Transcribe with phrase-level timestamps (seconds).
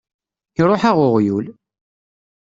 [0.59, 1.45] Iṛuḥ-aɣ uɣyul!